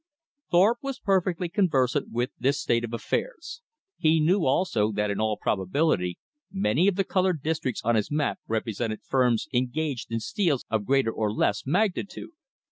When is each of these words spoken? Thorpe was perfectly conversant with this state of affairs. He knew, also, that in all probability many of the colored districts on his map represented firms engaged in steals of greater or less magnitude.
Thorpe 0.49 0.79
was 0.81 0.97
perfectly 0.97 1.47
conversant 1.47 2.09
with 2.11 2.31
this 2.39 2.59
state 2.59 2.83
of 2.83 2.91
affairs. 2.91 3.61
He 3.99 4.19
knew, 4.19 4.45
also, 4.47 4.91
that 4.93 5.11
in 5.11 5.21
all 5.21 5.37
probability 5.37 6.17
many 6.51 6.87
of 6.87 6.95
the 6.95 7.03
colored 7.03 7.43
districts 7.43 7.83
on 7.83 7.93
his 7.93 8.09
map 8.09 8.39
represented 8.47 9.03
firms 9.03 9.47
engaged 9.53 10.11
in 10.11 10.19
steals 10.19 10.65
of 10.71 10.85
greater 10.85 11.11
or 11.11 11.31
less 11.31 11.67
magnitude. 11.67 12.31